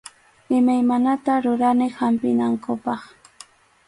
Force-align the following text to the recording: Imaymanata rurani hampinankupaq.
Imaymanata 0.57 1.33
rurani 1.43 1.87
hampinankupaq. 1.97 3.01